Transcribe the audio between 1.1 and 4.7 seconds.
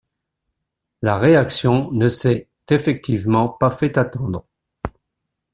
réaction ne s'est effectivement pas fait attendre.